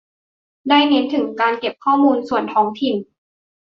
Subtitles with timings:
[0.69, 2.95] ได้เน้นถึงการเก็บข้อมูลของส่วนท้องถิ่น